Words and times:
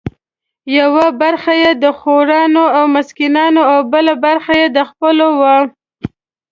یوه 0.77 1.05
برخه 1.21 1.53
یې 1.61 1.71
د 1.83 1.85
خورانو 1.99 2.63
او 2.77 2.83
مسکینانو 2.95 3.61
او 3.73 3.79
بله 3.93 4.13
برخه 4.25 4.53
د 4.77 4.79
خپلو 4.89 5.27
وه. 5.39 5.55